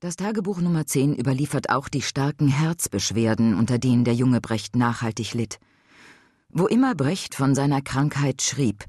[0.00, 5.34] Das Tagebuch Nummer 10 überliefert auch die starken Herzbeschwerden, unter denen der junge Brecht nachhaltig
[5.34, 5.58] litt.
[6.50, 8.84] Wo immer Brecht von seiner Krankheit schrieb,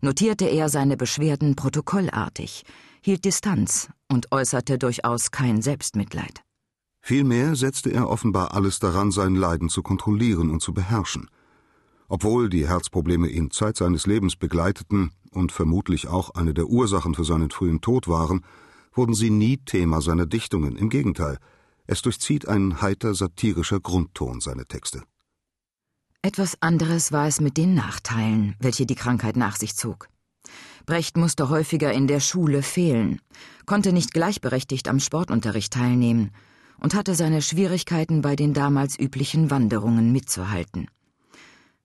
[0.00, 2.64] notierte er seine Beschwerden protokollartig,
[3.02, 6.40] hielt Distanz und äußerte durchaus kein Selbstmitleid.
[7.02, 11.28] Vielmehr setzte er offenbar alles daran, sein Leiden zu kontrollieren und zu beherrschen.
[12.08, 17.24] Obwohl die Herzprobleme ihn Zeit seines Lebens begleiteten und vermutlich auch eine der Ursachen für
[17.24, 18.40] seinen frühen Tod waren,
[18.94, 21.38] wurden sie nie Thema seiner Dichtungen, im Gegenteil,
[21.86, 25.02] es durchzieht ein heiter satirischer Grundton seine Texte.
[26.22, 30.08] Etwas anderes war es mit den Nachteilen, welche die Krankheit nach sich zog.
[30.86, 33.20] Brecht musste häufiger in der Schule fehlen,
[33.66, 36.30] konnte nicht gleichberechtigt am Sportunterricht teilnehmen
[36.78, 40.88] und hatte seine Schwierigkeiten bei den damals üblichen Wanderungen mitzuhalten.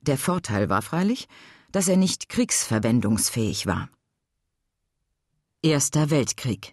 [0.00, 1.28] Der Vorteil war freilich,
[1.70, 3.88] dass er nicht kriegsverwendungsfähig war.
[5.62, 6.72] Erster Weltkrieg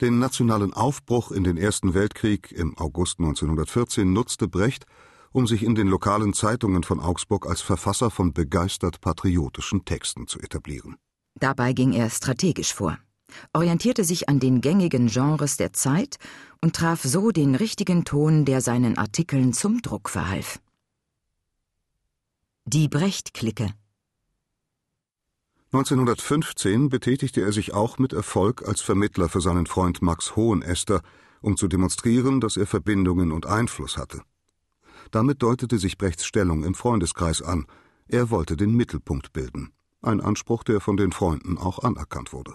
[0.00, 4.86] den nationalen Aufbruch in den Ersten Weltkrieg im August 1914 nutzte Brecht,
[5.32, 10.38] um sich in den lokalen Zeitungen von Augsburg als Verfasser von begeistert patriotischen Texten zu
[10.40, 10.96] etablieren.
[11.38, 12.98] Dabei ging er strategisch vor,
[13.52, 16.18] orientierte sich an den gängigen Genres der Zeit
[16.60, 20.60] und traf so den richtigen Ton, der seinen Artikeln zum Druck verhalf.
[22.66, 23.74] Die Brecht-Clique
[25.74, 31.00] 1915 betätigte er sich auch mit Erfolg als Vermittler für seinen Freund Max Hohenester,
[31.40, 34.22] um zu demonstrieren, dass er Verbindungen und Einfluss hatte.
[35.10, 37.66] Damit deutete sich Brechts Stellung im Freundeskreis an.
[38.06, 39.72] Er wollte den Mittelpunkt bilden.
[40.00, 42.54] Ein Anspruch, der von den Freunden auch anerkannt wurde.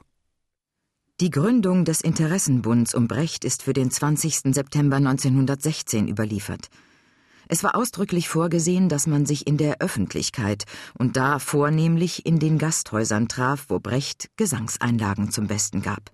[1.20, 4.54] Die Gründung des Interessenbunds um Brecht ist für den 20.
[4.56, 6.70] September 1916 überliefert.
[7.52, 10.66] Es war ausdrücklich vorgesehen, dass man sich in der Öffentlichkeit
[11.00, 16.12] und da vornehmlich in den Gasthäusern traf, wo Brecht Gesangseinlagen zum Besten gab.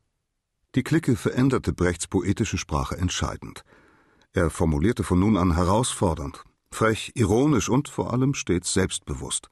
[0.75, 3.66] Die Clique veränderte Brechts poetische Sprache entscheidend.
[4.31, 9.50] Er formulierte von nun an herausfordernd, frech, ironisch und vor allem stets selbstbewusst.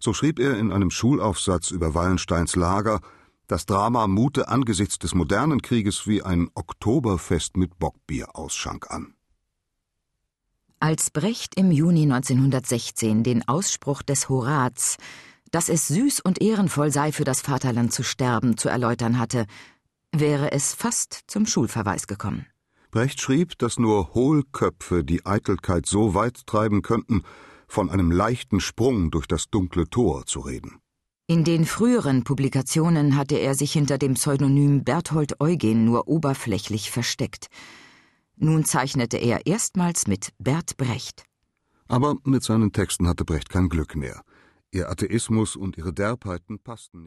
[0.00, 3.00] So schrieb er in einem Schulaufsatz über Wallensteins Lager,
[3.46, 9.13] das Drama mute angesichts des modernen Krieges wie ein Oktoberfest mit Bockbierausschank an.
[10.84, 14.98] Als Brecht im Juni 1916 den Ausspruch des Horaz,
[15.50, 19.46] dass es süß und ehrenvoll sei, für das Vaterland zu sterben, zu erläutern hatte,
[20.12, 22.44] wäre es fast zum Schulverweis gekommen.
[22.90, 27.22] Brecht schrieb, dass nur Hohlköpfe die Eitelkeit so weit treiben könnten,
[27.66, 30.80] von einem leichten Sprung durch das dunkle Tor zu reden.
[31.26, 37.48] In den früheren Publikationen hatte er sich hinter dem Pseudonym Berthold Eugen nur oberflächlich versteckt.
[38.36, 41.24] Nun zeichnete er erstmals mit Bert Brecht.
[41.86, 44.22] Aber mit seinen Texten hatte Brecht kein Glück mehr.
[44.72, 47.02] Ihr Atheismus und ihre Derbheiten passten nicht.